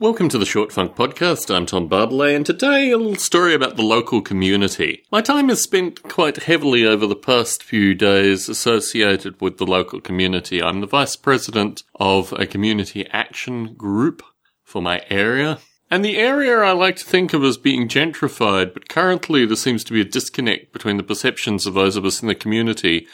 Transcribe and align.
Welcome 0.00 0.30
to 0.30 0.38
the 0.38 0.46
Short 0.46 0.72
Funk 0.72 0.96
Podcast. 0.96 1.54
I'm 1.54 1.66
Tom 1.66 1.86
Barbalet, 1.86 2.34
and 2.34 2.46
today 2.46 2.90
a 2.90 2.96
little 2.96 3.16
story 3.16 3.52
about 3.52 3.76
the 3.76 3.82
local 3.82 4.22
community. 4.22 5.04
My 5.12 5.20
time 5.20 5.50
is 5.50 5.62
spent 5.62 6.02
quite 6.04 6.44
heavily 6.44 6.86
over 6.86 7.06
the 7.06 7.14
past 7.14 7.62
few 7.62 7.94
days 7.94 8.48
associated 8.48 9.38
with 9.42 9.58
the 9.58 9.66
local 9.66 10.00
community. 10.00 10.62
I'm 10.62 10.80
the 10.80 10.86
Vice 10.86 11.16
President 11.16 11.82
of 11.96 12.32
a 12.32 12.46
community 12.46 13.06
action 13.10 13.74
group 13.74 14.22
for 14.64 14.80
my 14.80 15.04
area. 15.10 15.58
And 15.90 16.02
the 16.02 16.16
area 16.16 16.56
I 16.60 16.72
like 16.72 16.96
to 16.96 17.04
think 17.04 17.34
of 17.34 17.44
as 17.44 17.58
being 17.58 17.86
gentrified, 17.86 18.72
but 18.72 18.88
currently 18.88 19.44
there 19.44 19.54
seems 19.54 19.84
to 19.84 19.92
be 19.92 20.00
a 20.00 20.04
disconnect 20.06 20.72
between 20.72 20.96
the 20.96 21.02
perceptions 21.02 21.66
of 21.66 21.74
those 21.74 21.96
of 21.96 22.06
us 22.06 22.22
in 22.22 22.28
the 22.28 22.34
community 22.34 23.06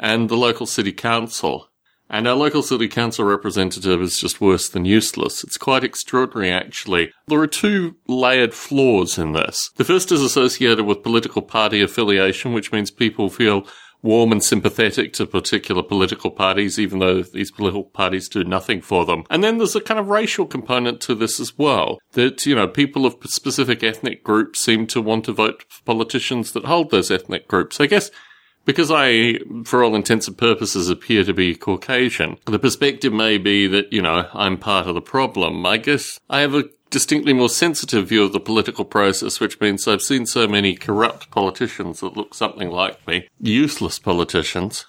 and 0.00 0.28
the 0.28 0.36
local 0.36 0.66
city 0.66 0.90
council. 0.90 1.68
And 2.12 2.28
our 2.28 2.34
local 2.34 2.62
city 2.62 2.88
council 2.88 3.24
representative 3.24 4.02
is 4.02 4.20
just 4.20 4.38
worse 4.38 4.68
than 4.68 4.84
useless. 4.84 5.42
It's 5.42 5.56
quite 5.56 5.82
extraordinary, 5.82 6.52
actually. 6.52 7.10
There 7.26 7.40
are 7.40 7.46
two 7.46 7.96
layered 8.06 8.52
flaws 8.52 9.16
in 9.16 9.32
this. 9.32 9.70
The 9.76 9.84
first 9.84 10.12
is 10.12 10.20
associated 10.20 10.84
with 10.84 11.02
political 11.02 11.40
party 11.40 11.80
affiliation, 11.80 12.52
which 12.52 12.70
means 12.70 12.90
people 12.90 13.30
feel 13.30 13.66
warm 14.02 14.32
and 14.32 14.44
sympathetic 14.44 15.14
to 15.14 15.26
particular 15.26 15.82
political 15.82 16.30
parties, 16.30 16.78
even 16.78 16.98
though 16.98 17.22
these 17.22 17.50
political 17.50 17.84
parties 17.84 18.28
do 18.28 18.44
nothing 18.44 18.82
for 18.82 19.06
them. 19.06 19.24
And 19.30 19.42
then 19.42 19.56
there's 19.56 19.76
a 19.76 19.80
kind 19.80 19.98
of 19.98 20.08
racial 20.08 20.44
component 20.44 21.00
to 21.02 21.14
this 21.14 21.40
as 21.40 21.56
well. 21.56 21.98
That, 22.12 22.44
you 22.44 22.54
know, 22.54 22.68
people 22.68 23.06
of 23.06 23.16
specific 23.24 23.82
ethnic 23.82 24.22
groups 24.22 24.60
seem 24.60 24.86
to 24.88 25.00
want 25.00 25.24
to 25.26 25.32
vote 25.32 25.64
for 25.68 25.82
politicians 25.84 26.52
that 26.52 26.66
hold 26.66 26.90
those 26.90 27.10
ethnic 27.10 27.48
groups. 27.48 27.80
I 27.80 27.86
guess 27.86 28.10
because 28.64 28.90
I, 28.90 29.38
for 29.64 29.82
all 29.82 29.94
intents 29.94 30.28
and 30.28 30.36
purposes, 30.36 30.88
appear 30.88 31.24
to 31.24 31.34
be 31.34 31.54
Caucasian, 31.54 32.36
the 32.46 32.58
perspective 32.58 33.12
may 33.12 33.38
be 33.38 33.66
that, 33.66 33.92
you 33.92 34.02
know, 34.02 34.28
I'm 34.32 34.58
part 34.58 34.86
of 34.86 34.94
the 34.94 35.00
problem. 35.00 35.66
I 35.66 35.78
guess 35.78 36.20
I 36.30 36.40
have 36.40 36.54
a 36.54 36.64
distinctly 36.90 37.32
more 37.32 37.48
sensitive 37.48 38.08
view 38.08 38.22
of 38.22 38.32
the 38.32 38.40
political 38.40 38.84
process, 38.84 39.40
which 39.40 39.60
means 39.60 39.88
I've 39.88 40.02
seen 40.02 40.26
so 40.26 40.46
many 40.46 40.74
corrupt 40.74 41.30
politicians 41.30 42.00
that 42.00 42.16
look 42.16 42.34
something 42.34 42.70
like 42.70 43.06
me, 43.08 43.28
useless 43.40 43.98
politicians, 43.98 44.86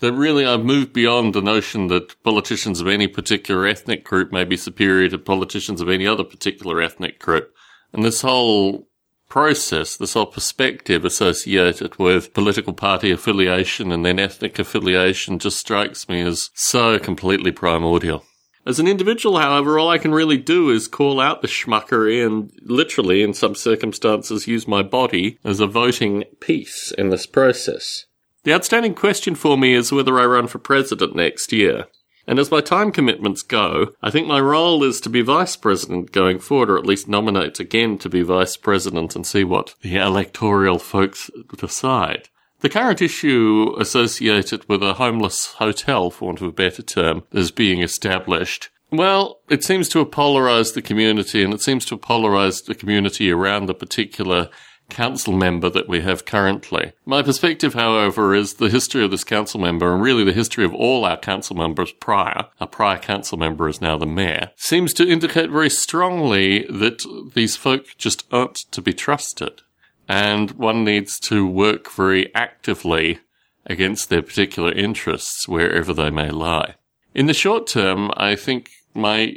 that 0.00 0.12
really 0.12 0.46
I've 0.46 0.64
moved 0.64 0.92
beyond 0.92 1.34
the 1.34 1.42
notion 1.42 1.88
that 1.88 2.22
politicians 2.22 2.80
of 2.80 2.86
any 2.86 3.08
particular 3.08 3.66
ethnic 3.66 4.04
group 4.04 4.30
may 4.30 4.44
be 4.44 4.56
superior 4.56 5.08
to 5.08 5.18
politicians 5.18 5.80
of 5.80 5.88
any 5.88 6.06
other 6.06 6.24
particular 6.24 6.80
ethnic 6.80 7.18
group. 7.18 7.54
And 7.92 8.04
this 8.04 8.20
whole 8.20 8.87
process, 9.28 9.96
this 9.96 10.14
whole 10.14 10.26
perspective 10.26 11.04
associated 11.04 11.98
with 11.98 12.34
political 12.34 12.72
party 12.72 13.10
affiliation 13.10 13.92
and 13.92 14.04
then 14.04 14.18
ethnic 14.18 14.58
affiliation 14.58 15.38
just 15.38 15.58
strikes 15.58 16.08
me 16.08 16.20
as 16.22 16.50
so 16.54 16.98
completely 16.98 17.52
primordial. 17.52 18.24
As 18.66 18.78
an 18.78 18.86
individual, 18.86 19.38
however, 19.38 19.78
all 19.78 19.88
I 19.88 19.96
can 19.96 20.12
really 20.12 20.36
do 20.36 20.68
is 20.68 20.88
call 20.88 21.20
out 21.20 21.40
the 21.40 21.48
schmuckery 21.48 22.24
and 22.24 22.50
literally, 22.62 23.22
in 23.22 23.32
some 23.32 23.54
circumstances, 23.54 24.46
use 24.46 24.68
my 24.68 24.82
body 24.82 25.38
as 25.42 25.60
a 25.60 25.66
voting 25.66 26.24
piece 26.40 26.92
in 26.98 27.08
this 27.08 27.26
process. 27.26 28.04
The 28.44 28.52
outstanding 28.52 28.94
question 28.94 29.34
for 29.34 29.56
me 29.56 29.72
is 29.72 29.90
whether 29.90 30.18
I 30.18 30.26
run 30.26 30.48
for 30.48 30.58
president 30.58 31.16
next 31.16 31.52
year. 31.52 31.86
And 32.28 32.38
as 32.38 32.50
my 32.50 32.60
time 32.60 32.92
commitments 32.92 33.40
go, 33.40 33.94
I 34.02 34.10
think 34.10 34.26
my 34.26 34.38
role 34.38 34.84
is 34.84 35.00
to 35.00 35.08
be 35.08 35.22
vice 35.22 35.56
president 35.56 36.12
going 36.12 36.38
forward, 36.40 36.68
or 36.68 36.76
at 36.76 36.84
least 36.84 37.08
nominate 37.08 37.58
again 37.58 37.96
to 37.98 38.10
be 38.10 38.20
vice 38.20 38.54
president 38.58 39.16
and 39.16 39.26
see 39.26 39.44
what 39.44 39.74
the 39.80 39.96
electoral 39.96 40.78
folks 40.78 41.30
decide. 41.56 42.28
The 42.60 42.68
current 42.68 43.00
issue 43.00 43.74
associated 43.78 44.68
with 44.68 44.82
a 44.82 44.94
homeless 44.94 45.54
hotel, 45.54 46.10
for 46.10 46.26
want 46.26 46.42
of 46.42 46.48
a 46.48 46.52
better 46.52 46.82
term, 46.82 47.24
is 47.32 47.50
being 47.50 47.80
established. 47.80 48.68
Well, 48.90 49.40
it 49.48 49.64
seems 49.64 49.88
to 49.90 50.00
have 50.00 50.10
polarized 50.10 50.74
the 50.74 50.82
community 50.82 51.42
and 51.42 51.54
it 51.54 51.62
seems 51.62 51.86
to 51.86 51.94
have 51.94 52.02
polarized 52.02 52.66
the 52.66 52.74
community 52.74 53.30
around 53.30 53.66
the 53.66 53.74
particular 53.74 54.50
council 54.88 55.32
member 55.32 55.68
that 55.70 55.88
we 55.88 56.00
have 56.00 56.24
currently. 56.24 56.92
My 57.04 57.22
perspective, 57.22 57.74
however, 57.74 58.34
is 58.34 58.54
the 58.54 58.70
history 58.70 59.04
of 59.04 59.10
this 59.10 59.24
council 59.24 59.60
member 59.60 59.92
and 59.92 60.02
really 60.02 60.24
the 60.24 60.32
history 60.32 60.64
of 60.64 60.74
all 60.74 61.04
our 61.04 61.18
council 61.18 61.56
members 61.56 61.92
prior, 61.92 62.46
our 62.60 62.66
prior 62.66 62.98
council 62.98 63.38
member 63.38 63.68
is 63.68 63.80
now 63.80 63.96
the 63.96 64.06
mayor, 64.06 64.50
seems 64.56 64.92
to 64.94 65.08
indicate 65.08 65.50
very 65.50 65.70
strongly 65.70 66.64
that 66.64 67.02
these 67.34 67.56
folk 67.56 67.86
just 67.98 68.24
aren't 68.32 68.56
to 68.72 68.82
be 68.82 68.92
trusted. 68.92 69.62
And 70.08 70.52
one 70.52 70.84
needs 70.84 71.20
to 71.20 71.46
work 71.46 71.90
very 71.90 72.34
actively 72.34 73.20
against 73.66 74.08
their 74.08 74.22
particular 74.22 74.72
interests 74.72 75.46
wherever 75.46 75.92
they 75.92 76.10
may 76.10 76.30
lie. 76.30 76.76
In 77.14 77.26
the 77.26 77.34
short 77.34 77.66
term, 77.66 78.10
I 78.16 78.34
think 78.34 78.70
my 78.94 79.36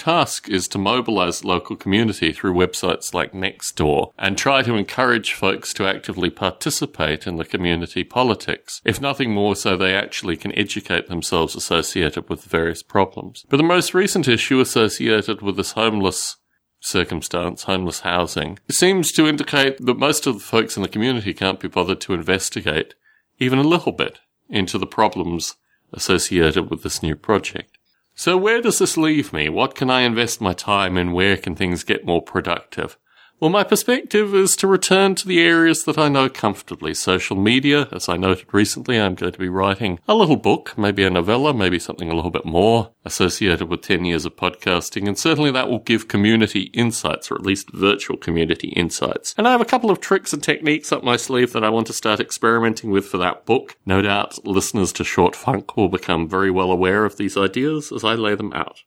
task 0.00 0.48
is 0.48 0.66
to 0.68 0.78
mobilize 0.78 1.44
local 1.44 1.76
community 1.76 2.32
through 2.32 2.54
websites 2.54 3.12
like 3.12 3.32
Nextdoor 3.32 4.12
and 4.18 4.36
try 4.36 4.62
to 4.62 4.74
encourage 4.74 5.34
folks 5.34 5.74
to 5.74 5.86
actively 5.86 6.30
participate 6.30 7.26
in 7.26 7.36
the 7.36 7.44
community 7.44 8.02
politics, 8.02 8.80
if 8.84 9.00
nothing 9.00 9.32
more 9.32 9.54
so 9.54 9.76
they 9.76 9.94
actually 9.94 10.38
can 10.38 10.58
educate 10.58 11.08
themselves 11.08 11.54
associated 11.54 12.30
with 12.30 12.44
various 12.44 12.82
problems. 12.82 13.44
But 13.50 13.58
the 13.58 13.62
most 13.62 13.92
recent 13.92 14.26
issue 14.26 14.58
associated 14.58 15.42
with 15.42 15.56
this 15.56 15.72
homeless 15.72 16.38
circumstance, 16.80 17.64
homeless 17.64 18.00
housing, 18.00 18.58
seems 18.70 19.12
to 19.12 19.28
indicate 19.28 19.76
that 19.84 19.98
most 19.98 20.26
of 20.26 20.34
the 20.34 20.40
folks 20.40 20.78
in 20.78 20.82
the 20.82 20.88
community 20.88 21.34
can't 21.34 21.60
be 21.60 21.68
bothered 21.68 22.00
to 22.00 22.14
investigate 22.14 22.94
even 23.38 23.58
a 23.58 23.62
little 23.62 23.92
bit 23.92 24.20
into 24.48 24.78
the 24.78 24.86
problems 24.86 25.56
associated 25.92 26.70
with 26.70 26.82
this 26.82 27.02
new 27.02 27.14
project. 27.14 27.76
So 28.20 28.36
where 28.36 28.60
does 28.60 28.78
this 28.78 28.98
leave 28.98 29.32
me? 29.32 29.48
What 29.48 29.74
can 29.74 29.88
I 29.88 30.02
invest 30.02 30.42
my 30.42 30.52
time 30.52 30.98
in? 30.98 31.12
Where 31.12 31.38
can 31.38 31.54
things 31.54 31.84
get 31.84 32.04
more 32.04 32.20
productive? 32.20 32.98
Well, 33.40 33.48
my 33.48 33.64
perspective 33.64 34.34
is 34.34 34.54
to 34.56 34.66
return 34.66 35.14
to 35.14 35.26
the 35.26 35.40
areas 35.40 35.84
that 35.84 35.96
I 35.96 36.10
know 36.10 36.28
comfortably. 36.28 36.92
Social 36.92 37.36
media, 37.36 37.88
as 37.90 38.06
I 38.06 38.18
noted 38.18 38.52
recently, 38.52 39.00
I'm 39.00 39.14
going 39.14 39.32
to 39.32 39.38
be 39.38 39.48
writing 39.48 39.98
a 40.06 40.14
little 40.14 40.36
book, 40.36 40.76
maybe 40.76 41.04
a 41.04 41.08
novella, 41.08 41.54
maybe 41.54 41.78
something 41.78 42.10
a 42.10 42.14
little 42.14 42.30
bit 42.30 42.44
more 42.44 42.92
associated 43.06 43.70
with 43.70 43.80
10 43.80 44.04
years 44.04 44.26
of 44.26 44.36
podcasting. 44.36 45.08
And 45.08 45.18
certainly 45.18 45.50
that 45.52 45.70
will 45.70 45.78
give 45.78 46.06
community 46.06 46.64
insights, 46.74 47.30
or 47.30 47.36
at 47.36 47.46
least 47.46 47.72
virtual 47.72 48.18
community 48.18 48.68
insights. 48.76 49.34
And 49.38 49.48
I 49.48 49.52
have 49.52 49.62
a 49.62 49.64
couple 49.64 49.90
of 49.90 50.00
tricks 50.00 50.34
and 50.34 50.42
techniques 50.42 50.92
up 50.92 51.02
my 51.02 51.16
sleeve 51.16 51.54
that 51.54 51.64
I 51.64 51.70
want 51.70 51.86
to 51.86 51.94
start 51.94 52.20
experimenting 52.20 52.90
with 52.90 53.06
for 53.06 53.16
that 53.16 53.46
book. 53.46 53.74
No 53.86 54.02
doubt 54.02 54.44
listeners 54.46 54.92
to 54.92 55.02
Short 55.02 55.34
Funk 55.34 55.78
will 55.78 55.88
become 55.88 56.28
very 56.28 56.50
well 56.50 56.70
aware 56.70 57.06
of 57.06 57.16
these 57.16 57.38
ideas 57.38 57.90
as 57.90 58.04
I 58.04 58.16
lay 58.16 58.34
them 58.34 58.52
out. 58.52 58.82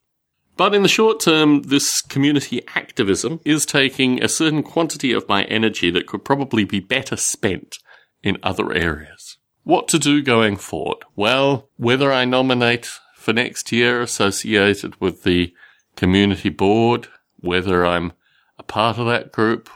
But 0.55 0.75
in 0.75 0.83
the 0.83 0.87
short 0.87 1.19
term, 1.19 1.63
this 1.63 2.01
community 2.01 2.61
activism 2.75 3.39
is 3.43 3.65
taking 3.65 4.21
a 4.21 4.29
certain 4.29 4.61
quantity 4.61 5.11
of 5.11 5.27
my 5.27 5.45
energy 5.45 5.89
that 5.91 6.05
could 6.05 6.23
probably 6.23 6.63
be 6.63 6.79
better 6.79 7.17
spent 7.17 7.77
in 8.21 8.37
other 8.43 8.71
areas. 8.71 9.37
What 9.63 9.87
to 9.89 9.99
do 9.99 10.21
going 10.21 10.57
forward? 10.57 11.05
Well, 11.15 11.69
whether 11.77 12.11
I 12.11 12.25
nominate 12.25 12.89
for 13.15 13.33
next 13.33 13.71
year 13.71 14.01
associated 14.01 14.99
with 15.01 15.23
the 15.23 15.53
community 15.95 16.49
board, 16.49 17.07
whether 17.39 17.85
I'm 17.85 18.13
a 18.59 18.63
part 18.63 18.97
of 18.97 19.07
that 19.07 19.31
group, 19.31 19.69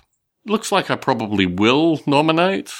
looks 0.45 0.71
like 0.71 0.91
I 0.91 0.95
probably 0.95 1.45
will 1.45 2.01
nominate. 2.05 2.73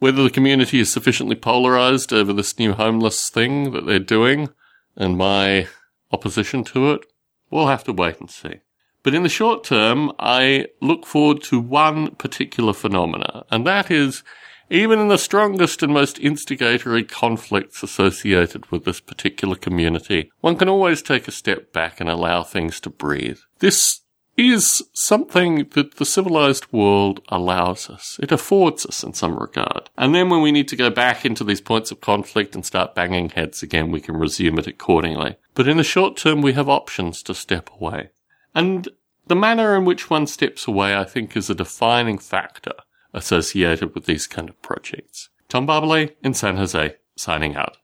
Whether 0.00 0.22
the 0.22 0.30
community 0.30 0.80
is 0.80 0.92
sufficiently 0.92 1.34
polarized 1.34 2.12
over 2.12 2.32
this 2.32 2.58
new 2.58 2.72
homeless 2.72 3.30
thing 3.30 3.72
that 3.72 3.86
they're 3.86 3.98
doing 3.98 4.50
and 4.96 5.16
my 5.16 5.66
opposition 6.12 6.62
to 6.64 6.92
it, 6.92 7.04
We'll 7.50 7.68
have 7.68 7.84
to 7.84 7.92
wait 7.92 8.20
and 8.20 8.30
see. 8.30 8.60
But 9.02 9.14
in 9.14 9.22
the 9.22 9.28
short 9.28 9.64
term, 9.64 10.12
I 10.18 10.66
look 10.80 11.06
forward 11.06 11.42
to 11.44 11.60
one 11.60 12.14
particular 12.16 12.72
phenomena, 12.72 13.44
and 13.50 13.66
that 13.66 13.90
is 13.90 14.22
even 14.70 14.98
in 14.98 15.08
the 15.08 15.18
strongest 15.18 15.82
and 15.82 15.92
most 15.92 16.18
instigatory 16.18 17.04
conflicts 17.04 17.82
associated 17.82 18.70
with 18.70 18.84
this 18.84 19.00
particular 19.00 19.54
community, 19.54 20.30
one 20.40 20.56
can 20.56 20.68
always 20.68 21.00
take 21.00 21.26
a 21.26 21.32
step 21.32 21.72
back 21.72 22.00
and 22.00 22.10
allow 22.10 22.42
things 22.42 22.80
to 22.80 22.90
breathe. 22.90 23.38
This 23.60 24.02
is 24.38 24.82
something 24.94 25.68
that 25.70 25.96
the 25.96 26.04
civilized 26.04 26.72
world 26.72 27.20
allows 27.28 27.90
us. 27.90 28.20
It 28.22 28.30
affords 28.30 28.86
us 28.86 29.02
in 29.02 29.12
some 29.12 29.36
regard. 29.36 29.90
And 29.98 30.14
then 30.14 30.30
when 30.30 30.42
we 30.42 30.52
need 30.52 30.68
to 30.68 30.76
go 30.76 30.90
back 30.90 31.24
into 31.24 31.42
these 31.42 31.60
points 31.60 31.90
of 31.90 32.00
conflict 32.00 32.54
and 32.54 32.64
start 32.64 32.94
banging 32.94 33.30
heads 33.30 33.64
again, 33.64 33.90
we 33.90 34.00
can 34.00 34.16
resume 34.16 34.58
it 34.58 34.68
accordingly. 34.68 35.36
But 35.54 35.66
in 35.66 35.76
the 35.76 35.84
short 35.84 36.16
term, 36.16 36.40
we 36.40 36.52
have 36.52 36.68
options 36.68 37.22
to 37.24 37.34
step 37.34 37.68
away. 37.80 38.10
And 38.54 38.88
the 39.26 39.34
manner 39.34 39.76
in 39.76 39.84
which 39.84 40.08
one 40.08 40.28
steps 40.28 40.68
away, 40.68 40.96
I 40.96 41.04
think, 41.04 41.36
is 41.36 41.50
a 41.50 41.54
defining 41.54 42.18
factor 42.18 42.74
associated 43.12 43.94
with 43.94 44.06
these 44.06 44.28
kind 44.28 44.48
of 44.48 44.62
projects. 44.62 45.30
Tom 45.48 45.66
Barbalet 45.66 46.14
in 46.22 46.32
San 46.34 46.56
Jose, 46.56 46.96
signing 47.16 47.56
out. 47.56 47.78